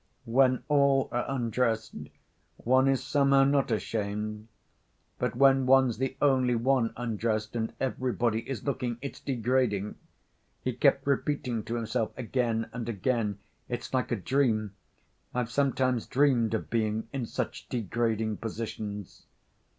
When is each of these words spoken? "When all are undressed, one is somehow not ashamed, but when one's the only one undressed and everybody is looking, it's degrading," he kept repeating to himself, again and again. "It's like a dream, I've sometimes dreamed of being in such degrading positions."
"When 0.25 0.63
all 0.67 1.09
are 1.11 1.25
undressed, 1.27 1.93
one 2.57 2.87
is 2.87 3.03
somehow 3.03 3.43
not 3.43 3.69
ashamed, 3.69 4.47
but 5.19 5.35
when 5.35 5.67
one's 5.67 5.99
the 5.99 6.17
only 6.19 6.55
one 6.55 6.91
undressed 6.97 7.55
and 7.55 7.71
everybody 7.79 8.39
is 8.49 8.63
looking, 8.63 8.97
it's 9.03 9.19
degrading," 9.19 9.93
he 10.63 10.73
kept 10.73 11.05
repeating 11.05 11.61
to 11.65 11.75
himself, 11.75 12.13
again 12.17 12.67
and 12.73 12.89
again. 12.89 13.37
"It's 13.69 13.93
like 13.93 14.11
a 14.11 14.15
dream, 14.15 14.73
I've 15.35 15.51
sometimes 15.51 16.07
dreamed 16.07 16.55
of 16.55 16.71
being 16.71 17.07
in 17.13 17.27
such 17.27 17.69
degrading 17.69 18.37
positions." 18.37 19.27